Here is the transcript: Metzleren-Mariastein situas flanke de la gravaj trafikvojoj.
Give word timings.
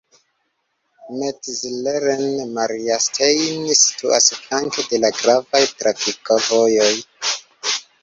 Metzleren-Mariastein 1.17 3.69
situas 3.83 4.33
flanke 4.41 4.89
de 4.91 5.03
la 5.07 5.15
gravaj 5.23 5.65
trafikvojoj. 5.85 6.93